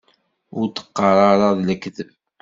[0.57, 2.09] Ur d-qqar ara d lekdeb!